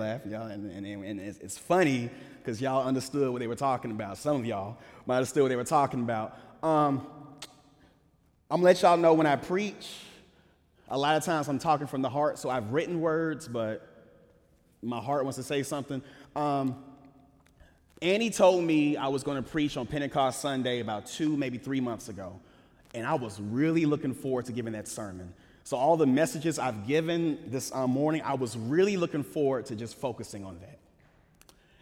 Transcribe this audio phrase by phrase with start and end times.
[0.00, 3.90] laugh, y'all, and, and, and it's, it's funny because y'all understood what they were talking
[3.90, 4.16] about.
[4.16, 6.38] Some of y'all might have understood what they were talking about.
[6.62, 7.06] Um,
[8.50, 9.88] I'm gonna let y'all know when I preach.
[10.88, 13.86] A lot of times I'm talking from the heart, so I've written words, but
[14.82, 16.02] my heart wants to say something.
[16.34, 16.82] Um,
[18.02, 21.80] Andy told me I was going to preach on Pentecost Sunday about two, maybe three
[21.80, 22.40] months ago,
[22.94, 25.34] and I was really looking forward to giving that sermon.
[25.64, 29.76] So, all the messages I've given this uh, morning, I was really looking forward to
[29.76, 30.78] just focusing on that.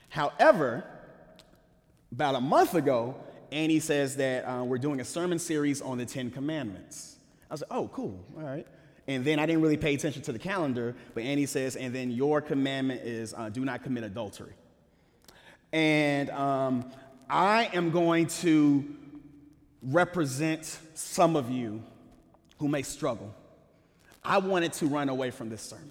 [0.09, 0.85] However,
[2.13, 3.17] about a month ago,
[3.53, 7.17] Andy says that uh, we're doing a sermon series on the Ten Commandments.
[7.51, 8.67] I was like, oh, cool, all right.
[9.07, 12.11] And then I didn't really pay attention to the calendar, but Andy says, and then
[12.11, 14.53] your commandment is uh, do not commit adultery.
[15.73, 16.91] And um,
[17.29, 18.85] I am going to
[19.83, 21.83] represent some of you
[22.59, 23.35] who may struggle.
[24.29, 25.91] I wanted to run away from this sermon.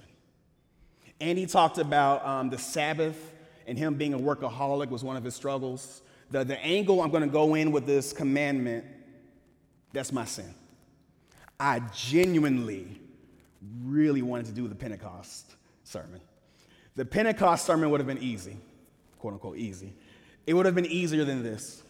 [1.20, 3.34] Andy talked about um, the Sabbath
[3.66, 6.04] and him being a workaholic was one of his struggles.
[6.30, 8.86] The, the angle I'm going to go in with this commandment,
[9.92, 10.53] that's my sin.
[11.59, 13.02] I genuinely,
[13.84, 16.22] really wanted to do the Pentecost sermon.
[16.95, 18.58] The Pentecost sermon would have been easy,
[19.17, 19.95] quote unquote, easy.
[20.45, 21.81] It would have been easier than this.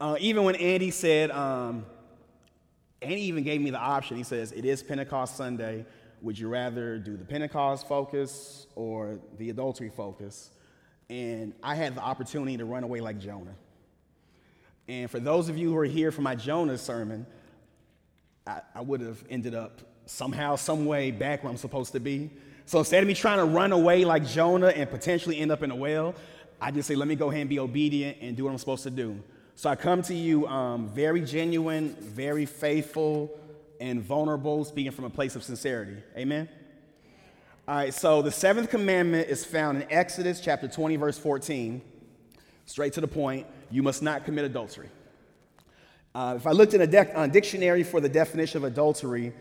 [0.00, 1.86] Uh, even when Andy said, um,
[3.06, 4.16] Andy even gave me the option.
[4.16, 5.86] He says, It is Pentecost Sunday.
[6.22, 10.50] Would you rather do the Pentecost focus or the adultery focus?
[11.08, 13.54] And I had the opportunity to run away like Jonah.
[14.88, 17.26] And for those of you who are here for my Jonah sermon,
[18.44, 22.30] I, I would have ended up somehow, some way back where I'm supposed to be.
[22.64, 25.70] So instead of me trying to run away like Jonah and potentially end up in
[25.70, 26.14] a well,
[26.60, 28.82] I just say, let me go ahead and be obedient and do what I'm supposed
[28.82, 29.22] to do.
[29.58, 33.30] So I come to you um, very genuine, very faithful,
[33.80, 35.96] and vulnerable, speaking from a place of sincerity.
[36.14, 36.46] Amen?
[37.66, 41.80] All right, so the seventh commandment is found in Exodus chapter 20, verse 14.
[42.66, 44.90] Straight to the point you must not commit adultery.
[46.14, 49.32] Uh, if I looked in a de- dictionary for the definition of adultery,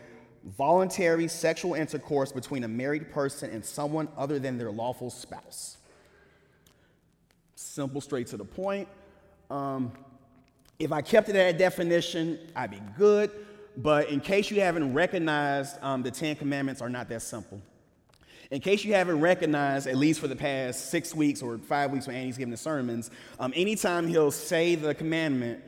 [0.46, 5.76] voluntary sexual intercourse between a married person and someone other than their lawful spouse.
[7.56, 8.88] Simple, straight to the point.
[9.50, 9.92] Um,
[10.80, 13.32] if I kept it at that definition, I'd be good.
[13.78, 17.62] But in case you haven't recognized, um, the Ten Commandments are not that simple.
[18.52, 22.08] In case you haven't recognized, at least for the past six weeks or five weeks
[22.08, 23.10] when Andy's giving the sermons,
[23.40, 25.64] um, anytime he'll say the commandment,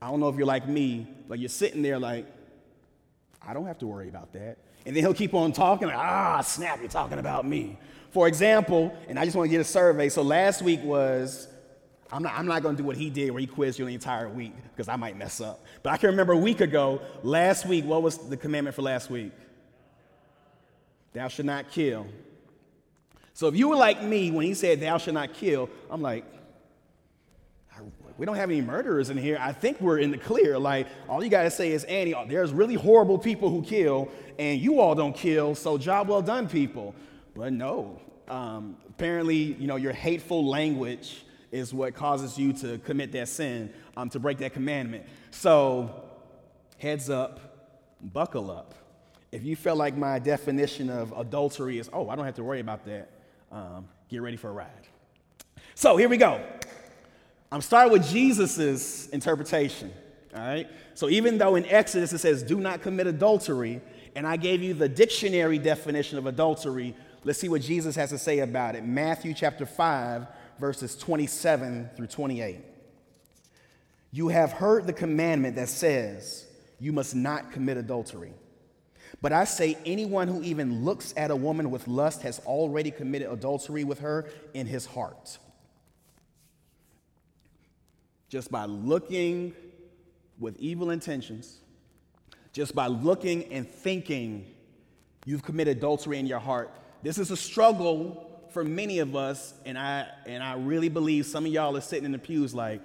[0.00, 2.26] I don't know if you're like me, but you're sitting there like,
[3.46, 4.58] I don't have to worry about that.
[4.86, 7.78] And then he'll keep on talking, like, ah, snap, you're talking about me.
[8.10, 10.08] For example, and I just want to get a survey.
[10.08, 11.48] So last week was,
[12.12, 13.94] I'm not, I'm not going to do what he did where he quizzed you the
[13.94, 15.64] entire week because I might mess up.
[15.82, 19.10] But I can remember a week ago, last week, what was the commandment for last
[19.10, 19.32] week?
[21.12, 22.06] Thou shalt not kill.
[23.34, 26.24] So if you were like me when he said, Thou shalt not kill, I'm like,
[28.18, 29.36] we don't have any murderers in here.
[29.38, 30.58] I think we're in the clear.
[30.58, 34.08] Like, all you got to say is, Andy, there's really horrible people who kill,
[34.38, 36.94] and you all don't kill, so job well done, people.
[37.34, 38.00] But no.
[38.28, 41.25] Um, apparently, you know, your hateful language
[41.56, 45.04] is what causes you to commit that sin, um, to break that commandment.
[45.30, 46.04] So,
[46.78, 47.40] heads up,
[48.00, 48.74] buckle up.
[49.32, 52.60] If you feel like my definition of adultery is, oh, I don't have to worry
[52.60, 53.10] about that,
[53.50, 54.88] um, get ready for a ride.
[55.74, 56.44] So, here we go.
[57.50, 59.92] I'm starting with Jesus' interpretation.
[60.34, 60.68] All right?
[60.94, 63.80] So, even though in Exodus it says, do not commit adultery,
[64.14, 68.18] and I gave you the dictionary definition of adultery, let's see what Jesus has to
[68.18, 68.84] say about it.
[68.84, 70.26] Matthew chapter 5,
[70.58, 72.60] verses 27 through 28.
[74.12, 76.46] You have heard the commandment that says,
[76.78, 78.32] You must not commit adultery.
[79.22, 83.30] But I say, anyone who even looks at a woman with lust has already committed
[83.30, 85.38] adultery with her in his heart.
[88.28, 89.54] Just by looking
[90.38, 91.60] with evil intentions,
[92.52, 94.46] just by looking and thinking,
[95.24, 96.70] you've committed adultery in your heart.
[97.02, 101.46] This is a struggle for many of us, and I, and I really believe some
[101.46, 102.80] of y'all are sitting in the pews like,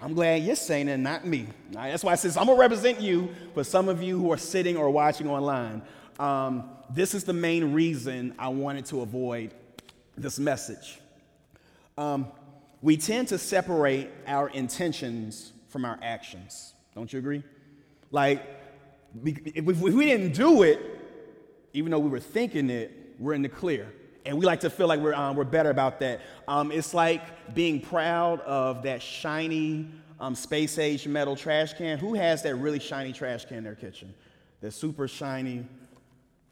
[0.00, 1.46] I'm glad you're saying it, not me.
[1.72, 4.36] Right, that's why I says I'm gonna represent you for some of you who are
[4.36, 5.82] sitting or watching online.
[6.18, 9.54] Um, this is the main reason I wanted to avoid
[10.16, 11.00] this message.
[11.96, 12.26] Um,
[12.82, 16.74] we tend to separate our intentions from our actions.
[16.94, 17.44] Don't you agree?
[18.10, 18.44] Like,
[19.24, 20.80] if we didn't do it,
[21.72, 23.92] even though we were thinking it, we're in the clear
[24.24, 26.20] and we like to feel like we're, um, we're better about that.
[26.46, 29.88] Um, it's like being proud of that shiny
[30.20, 31.98] um, space age metal trash can.
[31.98, 34.14] Who has that really shiny trash can in their kitchen?
[34.60, 35.66] That's super shiny.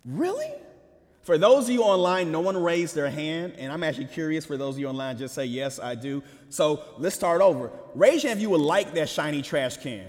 [0.05, 0.51] Really?
[1.23, 4.57] For those of you online, no one raised their hand, and I'm actually curious for
[4.57, 6.23] those of you online, just say, yes, I do.
[6.49, 7.71] So let's start over.
[7.95, 10.07] Raise your hand if you would like that shiny trash can.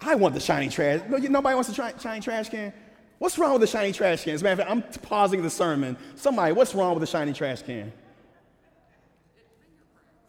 [0.00, 1.00] I want the shiny trash.
[1.08, 2.72] Nobody wants the shiny trash can?
[3.18, 4.34] What's wrong with the shiny trash can?
[4.34, 5.96] As a matter of fact, I'm pausing the sermon.
[6.14, 7.92] Somebody, what's wrong with the shiny trash can?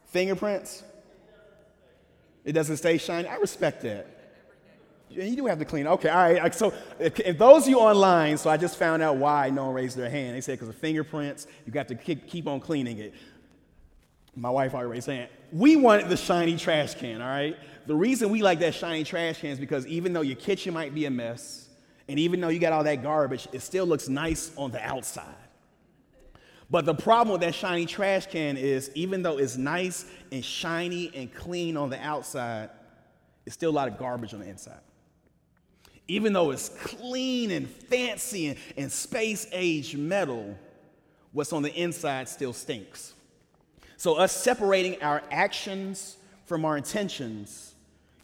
[0.07, 0.83] Fingerprints?
[2.44, 3.27] It doesn't stay shiny.
[3.27, 4.07] I respect that.
[5.09, 5.88] You do have to clean.
[5.88, 6.53] Okay, all right.
[6.53, 9.97] So if, those of you online, so I just found out why no one raised
[9.97, 10.36] their hand.
[10.36, 13.13] They said because of fingerprints, you got to keep, keep on cleaning it.
[14.36, 15.30] My wife already raised hand.
[15.51, 17.57] We wanted the shiny trash can, all right?
[17.88, 20.94] The reason we like that shiny trash can is because even though your kitchen might
[20.94, 21.69] be a mess,
[22.10, 25.36] and even though you got all that garbage, it still looks nice on the outside.
[26.68, 31.12] But the problem with that shiny trash can is even though it's nice and shiny
[31.16, 32.72] and clean on the outside,
[33.46, 34.80] it's still a lot of garbage on the inside.
[36.08, 40.58] Even though it's clean and fancy and, and space age metal,
[41.32, 43.14] what's on the inside still stinks.
[43.98, 47.76] So, us separating our actions from our intentions,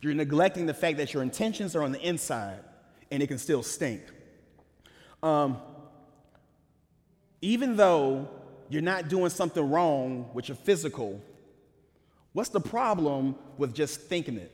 [0.01, 2.59] you're neglecting the fact that your intentions are on the inside
[3.11, 4.01] and it can still stink.
[5.21, 5.57] Um,
[7.41, 8.27] even though
[8.69, 11.21] you're not doing something wrong with your physical,
[12.33, 14.51] what's the problem with just thinking it?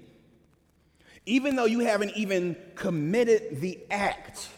[1.25, 4.49] Even though you haven't even committed the act,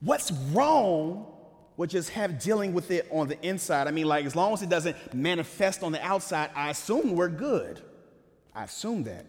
[0.00, 1.26] what's wrong
[1.76, 3.86] with just have dealing with it on the inside?
[3.86, 7.28] I mean, like as long as it doesn't manifest on the outside, I assume we're
[7.28, 7.80] good.
[8.54, 9.26] I assume that.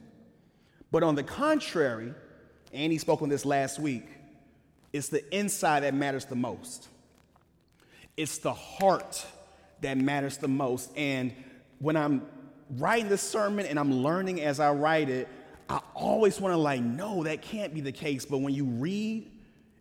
[0.90, 2.14] But on the contrary,
[2.74, 4.06] Andy spoke on this last week,
[4.94, 6.88] it's the inside that matters the most.
[8.18, 9.26] It's the heart
[9.82, 10.92] that matters the most.
[10.98, 11.34] And
[11.80, 12.24] when I'm
[12.78, 15.28] writing this sermon and I'm learning as I write it,
[15.70, 18.26] I always want to like, no, that can't be the case.
[18.26, 19.32] But when you read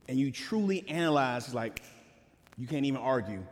[0.09, 1.83] and you truly analyze, it's like,
[2.57, 3.45] you can't even argue.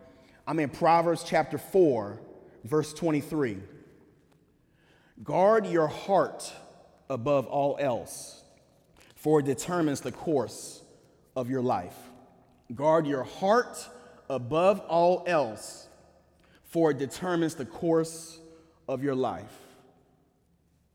[0.46, 2.20] I'm in Proverbs chapter 4,
[2.64, 3.58] verse 23.
[5.24, 6.52] Guard your heart
[7.10, 8.42] above all else,
[9.18, 10.80] for it determines the course
[11.34, 11.96] of your life.
[12.72, 13.76] Guard your heart
[14.30, 15.88] above all else,
[16.62, 18.38] for it determines the course
[18.86, 19.52] of your life.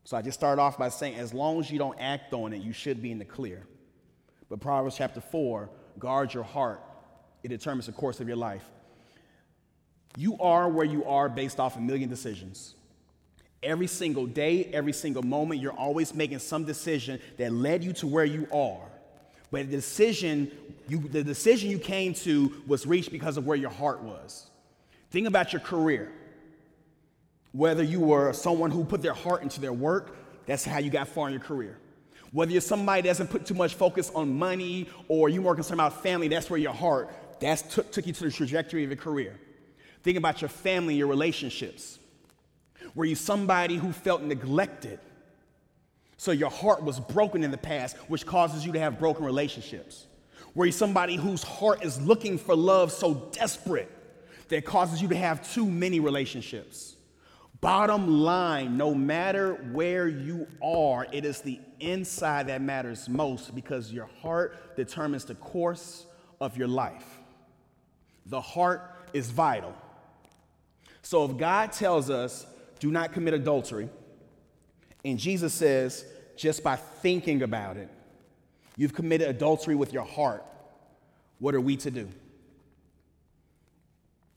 [0.06, 2.62] So I just start off by saying, as long as you don't act on it,
[2.62, 3.68] you should be in the clear.
[4.50, 5.70] But Proverbs chapter 4
[6.00, 6.82] guard your heart,
[7.44, 8.64] it determines the course of your life.
[10.16, 12.76] You are where you are based off a million decisions.
[13.64, 18.08] Every single day, every single moment, you're always making some decision that led you to
[18.08, 18.90] where you are.
[19.52, 20.52] But the decision
[20.88, 24.50] you, the decision you came to was reached because of where your heart was.
[25.12, 26.12] Think about your career.
[27.52, 31.08] Whether you were someone who put their heart into their work, that's how you got
[31.08, 31.78] far in your career.
[32.32, 35.80] Whether you're somebody that doesn't put too much focus on money or you're more concerned
[35.80, 39.40] about family, that's where your heart, took, took you to the trajectory of your career.
[40.02, 42.00] Think about your family, your relationships.
[42.96, 45.00] Were you somebody who felt neglected?
[46.18, 50.06] So your heart was broken in the past, which causes you to have broken relationships.
[50.56, 53.92] Were you somebody whose heart is looking for love so desperate
[54.50, 56.96] that causes you to have too many relationships?
[57.60, 63.92] Bottom line, no matter where you are, it is the inside that matters most because
[63.92, 66.06] your heart determines the course
[66.42, 67.20] of your life.
[68.26, 69.74] The heart is vital.
[71.02, 72.46] So if God tells us,
[72.84, 73.88] do not commit adultery,
[75.06, 76.04] and Jesus says,
[76.36, 77.90] just by thinking about it,
[78.76, 80.44] you've committed adultery with your heart.
[81.40, 82.10] What are we to do?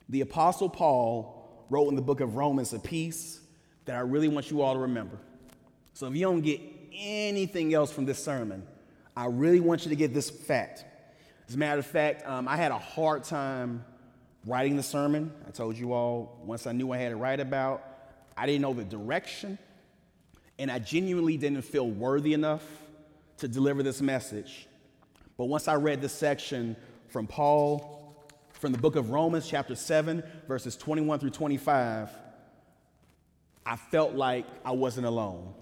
[0.09, 3.41] The Apostle Paul wrote in the book of Romans a piece
[3.85, 5.19] that I really want you all to remember.
[5.95, 6.61] So if you don't get
[6.95, 8.65] anything else from this sermon,
[9.17, 10.85] I really want you to get this fact.
[11.49, 13.85] As a matter of fact, um, I had a hard time
[14.47, 15.33] writing the sermon.
[15.49, 17.95] I told you all once I knew I had to write about,
[18.37, 19.59] I didn't know the direction
[20.59, 22.65] and I genuinely didn't feel worthy enough
[23.39, 24.67] to deliver this message.
[25.37, 26.77] But once I read this section
[27.09, 32.11] from Paul, from the book of Romans, chapter 7, verses 21 through 25,
[33.67, 35.53] I felt like I wasn't alone.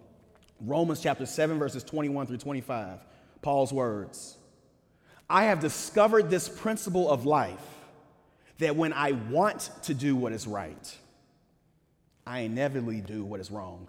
[0.61, 3.01] Romans chapter 7, verses 21 through 25,
[3.43, 4.39] Paul's words
[5.29, 7.65] I have discovered this principle of life
[8.59, 10.97] that when I want to do what is right,
[12.27, 13.89] I inevitably do what is wrong.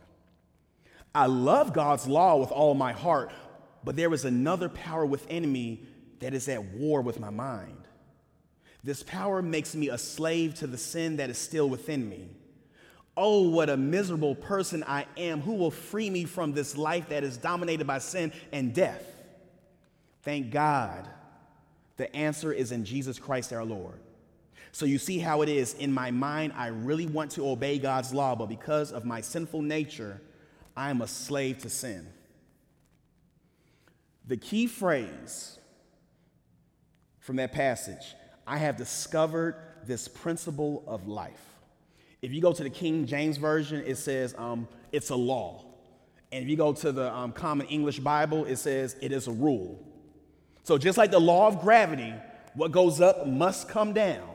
[1.14, 3.32] I love God's law with all my heart,
[3.84, 5.84] but there is another power within me
[6.20, 7.88] that is at war with my mind.
[8.84, 12.30] This power makes me a slave to the sin that is still within me.
[13.18, 15.42] Oh, what a miserable person I am.
[15.42, 19.04] Who will free me from this life that is dominated by sin and death?
[20.24, 21.08] Thank God
[21.98, 24.00] The answer is in Jesus Christ our Lord.
[24.76, 25.74] So you see how it is.
[25.76, 29.62] In my mind, I really want to obey God's law, but because of my sinful
[29.62, 30.20] nature,
[30.76, 32.06] I am a slave to sin.
[34.28, 35.60] The key phrase
[37.22, 38.16] from that passage
[38.46, 39.56] I have discovered
[39.86, 41.56] this principle of life.
[42.22, 45.64] If you go to the King James Version, it says um, it's a law.
[46.34, 49.32] And if you go to the um, Common English Bible, it says it is a
[49.32, 49.82] rule.
[50.64, 52.14] So just like the law of gravity,
[52.56, 54.35] what goes up must come down.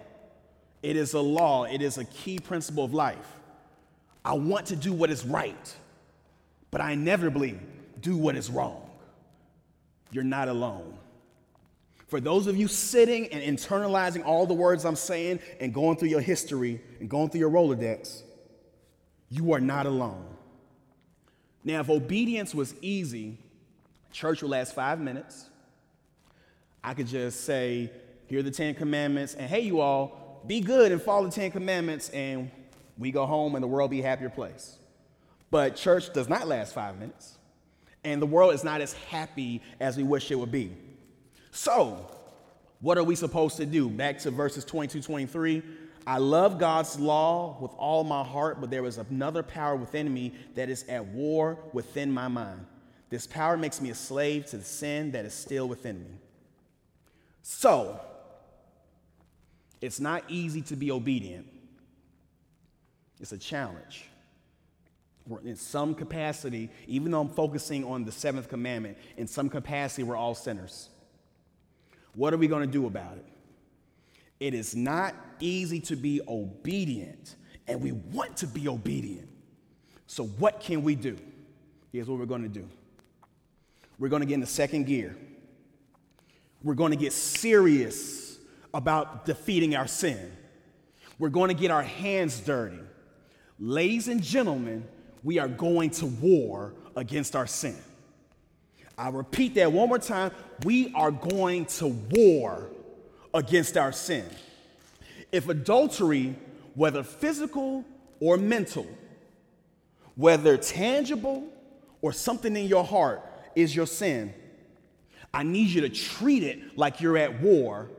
[0.83, 3.37] It is a law, it is a key principle of life.
[4.25, 5.77] I want to do what is right,
[6.71, 7.59] but I inevitably
[8.01, 8.89] do what is wrong.
[10.11, 10.97] You're not alone.
[12.09, 16.09] For those of you sitting and internalizing all the words I'm saying and going through
[16.09, 18.23] your history and going through your Rolodex,
[19.29, 20.25] you are not alone.
[21.63, 23.39] Now, if obedience was easy,
[24.11, 25.47] church would last five minutes.
[26.83, 27.91] I could just say,
[28.27, 31.51] here are the Ten Commandments, and hey, you all, be good and follow the Ten
[31.51, 32.51] Commandments, and
[32.99, 34.79] we go home and the world be a happier place.
[35.51, 37.39] But church does not last five minutes,
[38.05, 40.73] and the world is not as happy as we wish it would be.
[41.51, 42.11] So,
[42.81, 43.89] what are we supposed to do?
[43.89, 45.63] Back to verses 22 23.
[46.07, 50.33] I love God's law with all my heart, but there is another power within me
[50.55, 52.65] that is at war within my mind.
[53.11, 56.11] This power makes me a slave to the sin that is still within me.
[57.43, 58.01] So,
[59.81, 61.47] it's not easy to be obedient,
[63.21, 64.05] it's a challenge.
[65.45, 70.17] in some capacity, even though I'm focusing on the seventh commandment, in some capacity, we're
[70.17, 70.89] all sinners.
[72.15, 73.27] What are we going to do about it?
[74.41, 77.37] It is not easy to be obedient,
[77.69, 79.29] and we want to be obedient.
[80.07, 81.17] So, what can we do?
[81.93, 82.67] Here's what we're going to do
[83.99, 85.15] we're going to get in the second gear.
[86.63, 88.20] We're going to get serious
[88.73, 90.33] about defeating our sin.
[91.19, 92.79] We're going to get our hands dirty.
[93.59, 94.87] Ladies and gentlemen,
[95.23, 97.77] we are going to war against our sin.
[98.97, 100.31] I repeat that one more time.
[100.65, 102.71] We are going to war
[103.33, 104.25] against our sin.
[105.33, 106.37] If adultery,
[106.75, 107.85] whether physical
[108.21, 108.87] or mental,
[110.17, 111.45] whether tangible
[112.03, 113.23] or something in your heart,
[113.55, 114.35] is your sin,
[115.33, 117.91] I need you to treat it like you're at war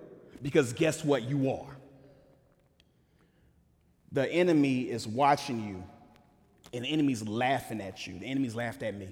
[0.41, 1.23] because guess what?
[1.23, 1.77] You are.
[4.11, 5.83] The enemy is watching you,
[6.73, 8.19] and the enemy's laughing at you.
[8.19, 9.07] The enemy's laughed at me.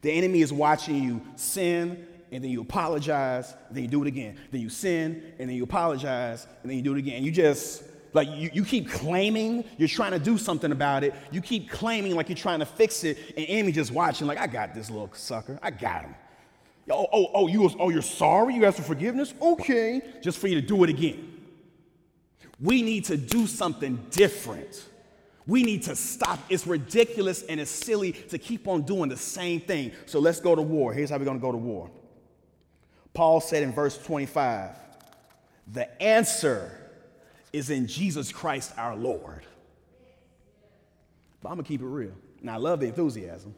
[0.00, 4.36] The enemy is watching you sin, and then you apologize, then you do it again.
[4.50, 7.22] Then you sin, and then you apologize, and then you do it again.
[7.22, 11.14] You just, like, you, you keep claiming you're trying to do something about it.
[11.30, 14.48] You keep claiming like you're trying to fix it, and enemy just watching, like, I
[14.48, 15.58] got this little sucker.
[15.62, 16.14] I got him.
[16.90, 18.54] Oh, oh, oh, you, oh, you're sorry?
[18.54, 19.34] You asked for forgiveness?
[19.40, 20.02] Okay.
[20.20, 21.28] Just for you to do it again.
[22.60, 24.88] We need to do something different.
[25.46, 26.38] We need to stop.
[26.48, 29.92] It's ridiculous and it's silly to keep on doing the same thing.
[30.06, 30.92] So let's go to war.
[30.92, 31.90] Here's how we're going to go to war.
[33.14, 34.70] Paul said in verse 25,
[35.72, 36.78] the answer
[37.52, 39.44] is in Jesus Christ our Lord.
[41.42, 42.14] But I'm going to keep it real.
[42.40, 43.54] And I love the enthusiasm.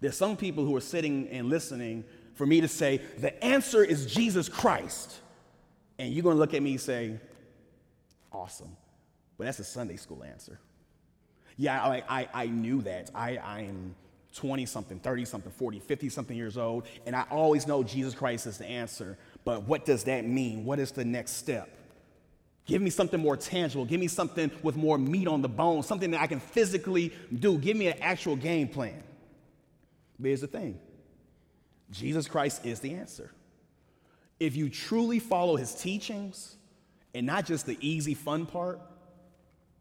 [0.00, 2.04] There's some people who are sitting and listening
[2.40, 5.14] for me to say, the answer is Jesus Christ.
[5.98, 7.20] And you're going to look at me and say,
[8.32, 8.74] awesome.
[9.36, 10.58] But that's a Sunday school answer.
[11.58, 13.10] Yeah, I, I, I knew that.
[13.14, 13.94] I, I am
[14.36, 18.46] 20 something, 30 something, 40, 50 something years old, and I always know Jesus Christ
[18.46, 19.18] is the answer.
[19.44, 20.64] But what does that mean?
[20.64, 21.68] What is the next step?
[22.64, 23.84] Give me something more tangible.
[23.84, 27.58] Give me something with more meat on the bone, something that I can physically do.
[27.58, 29.02] Give me an actual game plan.
[30.18, 30.80] But here's the thing
[31.90, 33.32] Jesus Christ is the answer.
[34.38, 36.56] If you truly follow his teachings
[37.14, 38.80] and not just the easy, fun part,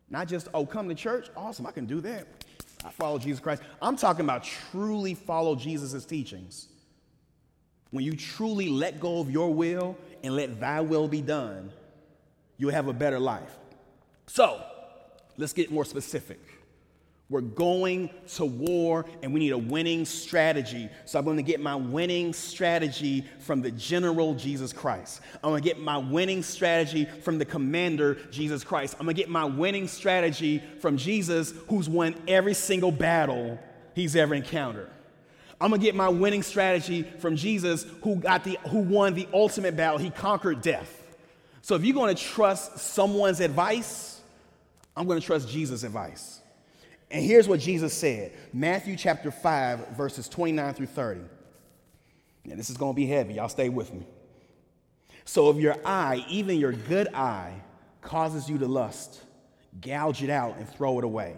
[0.10, 2.28] not just, oh, come to church, awesome, I can do that.
[2.84, 3.62] I follow Jesus Christ.
[3.82, 6.68] I'm talking about truly follow Jesus' teachings.
[7.92, 11.72] When you truly let go of your will and let thy will be done,
[12.58, 13.58] you'll have a better life.
[14.28, 14.64] So,
[15.38, 16.40] let's get more specific.
[17.30, 20.90] We're going to war and we need a winning strategy.
[21.06, 25.22] So I'm going to get my winning strategy from the general Jesus Christ.
[25.44, 28.96] I'm going to get my winning strategy from the commander Jesus Christ.
[29.00, 33.60] I'm going to get my winning strategy from Jesus who's won every single battle
[33.94, 34.90] he's ever encountered.
[35.62, 39.28] I'm going to get my winning strategy from Jesus who got the who won the
[39.34, 40.00] ultimate battle.
[40.00, 40.96] He conquered death.
[41.62, 44.22] So if you're going to trust someone's advice,
[44.96, 46.39] I'm going to trust Jesus' advice.
[47.12, 51.22] And here's what Jesus said Matthew chapter 5, verses 29 through 30.
[52.46, 53.36] Now, this is going to be heavy.
[53.36, 54.06] Y'all stay with me.
[55.26, 57.54] So if your eye, even your good eye,
[58.02, 59.22] causes you to lust,
[59.82, 61.36] gouge it out and throw it away.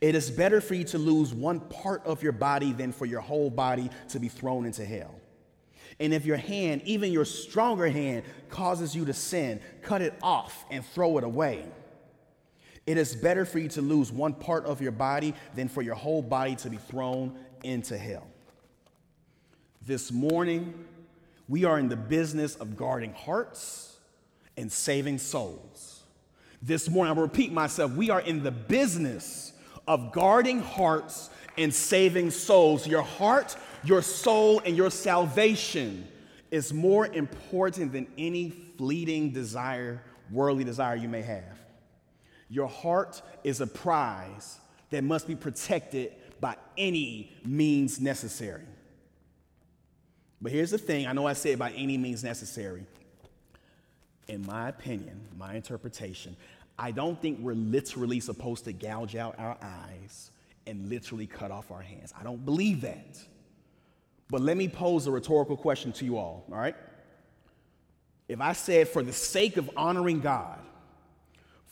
[0.00, 3.20] It is better for you to lose one part of your body than for your
[3.20, 5.14] whole body to be thrown into hell.
[6.00, 10.64] And if your hand, even your stronger hand, causes you to sin, cut it off
[10.70, 11.64] and throw it away.
[12.86, 15.94] It is better for you to lose one part of your body than for your
[15.94, 18.26] whole body to be thrown into hell.
[19.86, 20.74] This morning,
[21.48, 23.96] we are in the business of guarding hearts
[24.56, 26.02] and saving souls.
[26.62, 29.52] This morning, I'll repeat myself, we are in the business
[29.86, 32.86] of guarding hearts and saving souls.
[32.86, 36.08] Your heart, your soul, and your salvation
[36.50, 41.63] is more important than any fleeting desire, worldly desire you may have.
[42.48, 44.58] Your heart is a prize
[44.90, 48.64] that must be protected by any means necessary.
[50.40, 52.84] But here's the thing I know I said by any means necessary.
[54.28, 56.36] In my opinion, my interpretation,
[56.78, 60.30] I don't think we're literally supposed to gouge out our eyes
[60.66, 62.12] and literally cut off our hands.
[62.18, 63.18] I don't believe that.
[64.30, 66.74] But let me pose a rhetorical question to you all, all right?
[68.28, 70.58] If I said, for the sake of honoring God,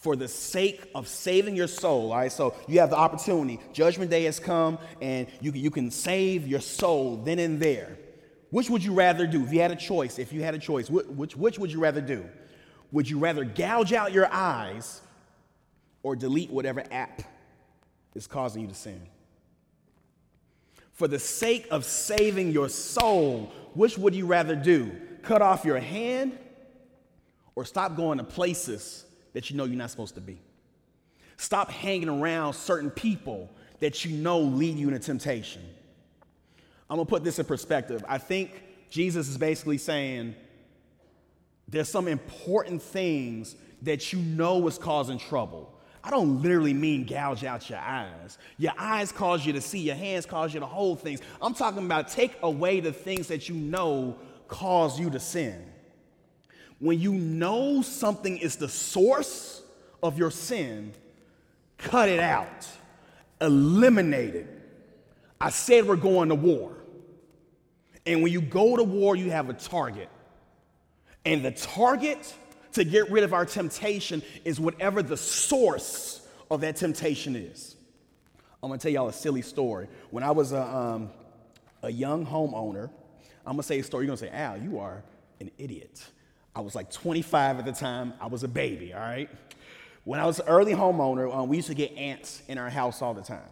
[0.03, 2.33] for the sake of saving your soul, all right?
[2.33, 3.61] So you have the opportunity.
[3.73, 7.97] Judgment day has come, and you, you can save your soul then and there.
[8.51, 9.45] Which would you rather do?
[9.45, 12.01] If you had a choice, if you had a choice, which, which would you rather
[12.01, 12.29] do?
[12.91, 15.01] Would you rather gouge out your eyes
[16.03, 17.23] or delete whatever app
[18.17, 19.01] is causing you to sin?
[20.95, 24.91] For the sake of saving your soul, which would you rather do?
[25.23, 26.37] Cut off your hand
[27.55, 30.39] or stop going to places that you know you're not supposed to be?
[31.37, 35.63] Stop hanging around certain people that you know lead you into temptation.
[36.89, 38.05] I'm gonna put this in perspective.
[38.09, 40.35] I think Jesus is basically saying
[41.67, 45.73] there's some important things that you know is causing trouble.
[46.05, 48.39] I don't literally mean gouge out your eyes.
[48.59, 51.21] Your eyes cause you to see, your hands cause you to hold things.
[51.41, 54.19] I'm talking about take away the things that you know
[54.49, 55.72] cause you to sin.
[56.83, 59.63] When you know something is the source
[60.03, 60.93] of your sin,
[61.79, 62.67] cut it out,
[63.41, 64.49] eliminate it.
[65.41, 66.73] I said we're going to war.
[68.05, 70.09] And when you go to war, you have a target.
[71.25, 72.35] And the target
[72.73, 77.77] to get rid of our temptation is whatever the source of that temptation is.
[78.61, 79.87] I'm gonna tell y'all a silly story.
[80.11, 81.11] When I was a, um,
[81.85, 82.91] a young homeowner,
[83.47, 84.05] I'm gonna say a story.
[84.05, 85.05] You're gonna say, Al, you are
[85.39, 86.03] an idiot.
[86.55, 88.13] I was like 25 at the time.
[88.21, 89.31] I was a baby, all right?
[90.05, 93.03] When I was an early homeowner, um, we used to get ants in our house
[93.03, 93.49] all the time.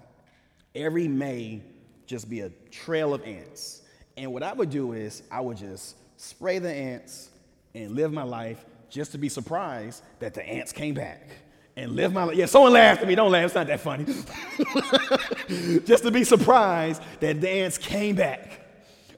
[0.75, 1.63] Every May,
[2.07, 3.83] just be a trail of ants.
[4.17, 7.31] And what I would do is I would just spray the ants
[7.75, 11.29] and live my life just to be surprised that the ants came back
[11.77, 12.37] and live my life.
[12.37, 13.15] Yeah, someone laughed at me.
[13.15, 13.47] Don't laugh.
[13.47, 14.05] It's not that funny.
[15.87, 18.61] just to be surprised that the ants came back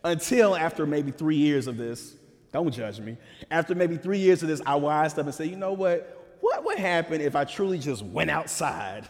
[0.04, 2.14] until after maybe three years of this.
[2.52, 3.16] Don't judge me.
[3.50, 6.36] After maybe three years of this, I wised up and said, you know what?
[6.40, 9.08] What would happen if I truly just went outside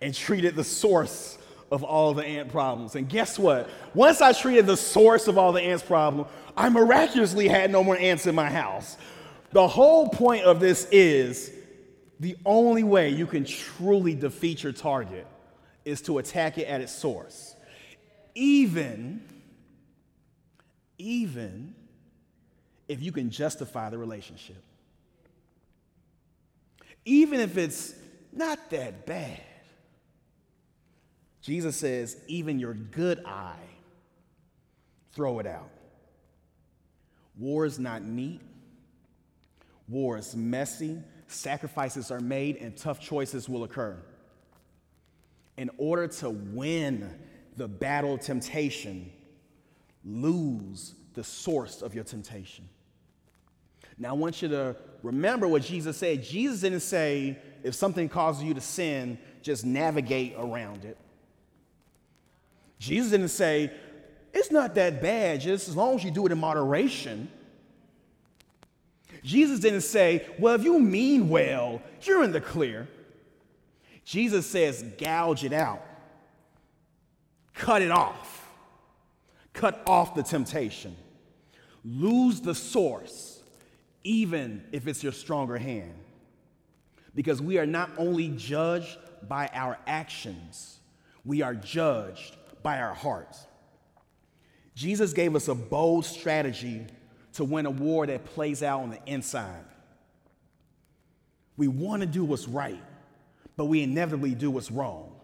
[0.00, 1.38] and treated the source
[1.72, 2.96] of all the ant problems.
[2.96, 3.70] And guess what?
[3.94, 7.96] Once I treated the source of all the ants problem, I miraculously had no more
[7.96, 8.98] ants in my house.
[9.52, 11.50] The whole point of this is
[12.20, 15.26] the only way you can truly defeat your target
[15.86, 17.56] is to attack it at its source.
[18.34, 19.22] Even
[20.98, 21.74] even
[22.88, 24.62] if you can justify the relationship.
[27.04, 27.94] Even if it's
[28.32, 29.42] not that bad.
[31.40, 33.56] Jesus says, even your good eye,
[35.12, 35.70] throw it out.
[37.36, 38.40] War is not neat,
[39.88, 43.96] war is messy, sacrifices are made, and tough choices will occur.
[45.56, 47.18] In order to win
[47.56, 49.10] the battle temptation,
[50.04, 52.68] lose the source of your temptation.
[53.98, 56.22] Now, I want you to remember what Jesus said.
[56.22, 60.96] Jesus didn't say, if something causes you to sin, just navigate around it.
[62.78, 63.70] Jesus didn't say,
[64.32, 67.30] it's not that bad, just as long as you do it in moderation.
[69.22, 72.88] Jesus didn't say, well, if you mean well, you're in the clear.
[74.04, 75.84] Jesus says, gouge it out,
[77.54, 78.48] cut it off,
[79.52, 80.96] cut off the temptation,
[81.84, 83.42] lose the source,
[84.04, 85.94] even if it's your stronger hand.
[87.14, 90.78] Because we are not only judged by our actions,
[91.24, 93.46] we are judged by our hearts.
[94.74, 96.86] Jesus gave us a bold strategy
[97.34, 99.64] to win a war that plays out on the inside.
[101.56, 102.82] We want to do what's right,
[103.56, 105.14] but we inevitably do what's wrong.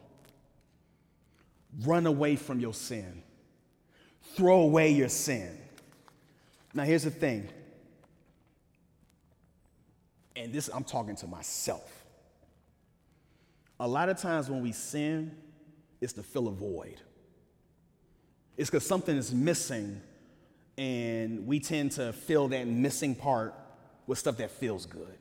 [1.85, 3.23] Run away from your sin.
[4.35, 5.59] Throw away your sin.
[6.79, 7.49] Now, here's the thing,
[10.37, 12.05] and this I'm talking to myself.
[13.81, 15.37] A lot of times when we sin,
[16.01, 17.01] it's to fill a void.
[18.57, 20.01] It's because something is missing,
[20.77, 23.57] and we tend to fill that missing part
[24.07, 25.19] with stuff that feels good.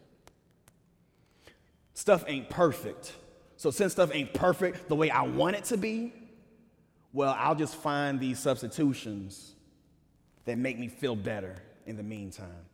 [1.95, 3.13] Stuff ain't perfect.
[3.55, 6.13] So, since stuff ain't perfect the way I want it to be,
[7.13, 9.55] well, I'll just find these substitutions
[10.47, 11.55] that make me feel better
[11.85, 12.65] in the meantime.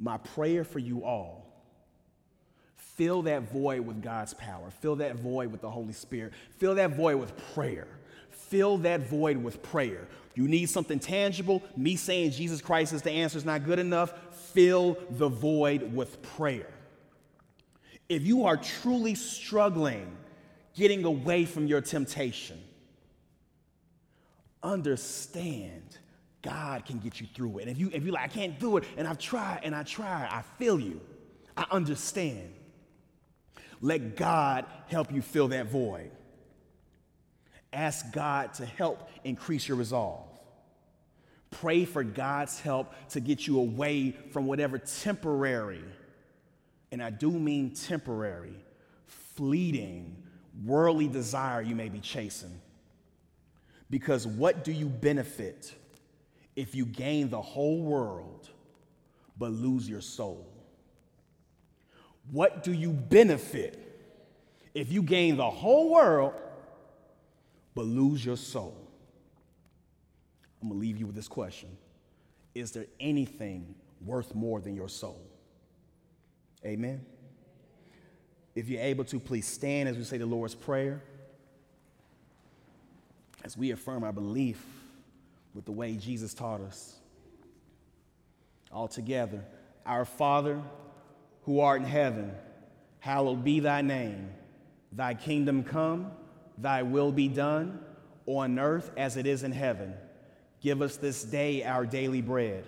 [0.00, 1.44] My prayer for you all
[2.96, 6.96] fill that void with God's power, fill that void with the Holy Spirit, fill that
[6.96, 7.86] void with prayer.
[8.30, 10.08] Fill that void with prayer.
[10.34, 11.62] You need something tangible.
[11.76, 14.14] Me saying Jesus Christ is the answer is not good enough.
[14.52, 16.70] Fill the void with prayer.
[18.08, 20.16] If you are truly struggling
[20.74, 22.58] getting away from your temptation,
[24.72, 25.98] understand
[26.42, 27.62] God can get you through it.
[27.62, 29.82] And if you if you like, I can't do it, and I've tried and I
[29.82, 31.00] try, I feel you.
[31.56, 32.54] I understand.
[33.80, 36.10] Let God help you fill that void.
[37.72, 40.24] Ask God to help increase your resolve.
[41.50, 45.84] Pray for God's help to get you away from whatever temporary,
[46.92, 48.54] and I do mean temporary,
[49.06, 50.16] fleeting,
[50.64, 52.60] worldly desire you may be chasing.
[53.90, 55.74] Because what do you benefit
[56.56, 58.48] if you gain the whole world
[59.38, 60.46] but lose your soul?
[62.30, 63.84] What do you benefit
[64.74, 66.34] if you gain the whole world
[67.74, 68.76] but lose your soul?
[70.60, 71.70] I'm gonna leave you with this question
[72.54, 73.74] Is there anything
[74.04, 75.20] worth more than your soul?
[76.64, 77.04] Amen.
[78.54, 81.02] If you're able to, please stand as we say the Lord's Prayer,
[83.48, 84.62] as we affirm our belief
[85.54, 86.96] with the way Jesus taught us.
[88.70, 89.42] All together,
[89.86, 90.60] our Father
[91.44, 92.30] who art in heaven,
[92.98, 94.28] hallowed be thy name.
[94.92, 96.10] Thy kingdom come,
[96.58, 97.80] thy will be done,
[98.26, 99.94] on earth as it is in heaven.
[100.60, 102.66] Give us this day our daily bread,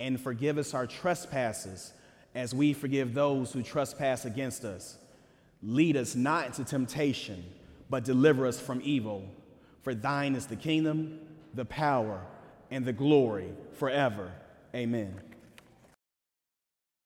[0.00, 1.92] and forgive us our trespasses
[2.34, 4.96] as we forgive those who trespass against us.
[5.62, 7.44] Lead us not into temptation,
[7.90, 9.22] but deliver us from evil.
[9.86, 11.20] For thine is the kingdom,
[11.54, 12.20] the power,
[12.72, 14.32] and the glory forever.
[14.74, 15.14] Amen.